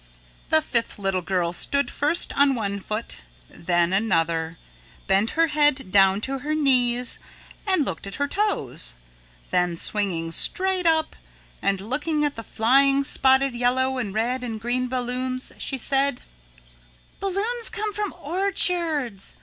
The 0.49 0.63
fifth 0.63 0.97
little 0.97 1.21
girl 1.21 1.53
stood 1.53 1.91
first 1.91 2.33
on 2.33 2.55
one 2.55 2.79
foot, 2.79 3.19
then 3.47 3.93
another, 3.93 4.57
bent 5.05 5.37
her 5.37 5.45
head 5.49 5.91
down 5.91 6.21
to 6.21 6.39
her 6.39 6.55
knees 6.55 7.19
and 7.67 7.85
looked 7.85 8.07
at 8.07 8.15
her 8.15 8.27
toes, 8.27 8.95
then 9.51 9.77
swinging 9.77 10.31
straight 10.31 10.87
up 10.87 11.15
and 11.61 11.79
looking 11.79 12.25
at 12.25 12.35
the 12.35 12.43
flying 12.43 13.03
spotted 13.03 13.53
yellow 13.53 13.99
and 13.99 14.15
red 14.15 14.43
and 14.43 14.59
green 14.59 14.87
balloons, 14.87 15.51
she 15.59 15.77
said: 15.77 16.21
"Balloons 17.19 17.69
come 17.69 17.93
from 17.93 18.11
orchards. 18.19 19.35